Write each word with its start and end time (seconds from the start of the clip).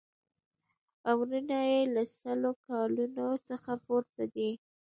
عمرونه 1.09 1.57
یې 1.71 1.81
له 1.93 2.03
سلو 2.17 2.51
کالونو 2.65 3.25
څخه 3.47 3.71
پورته 3.85 4.23
دي. 4.35 4.49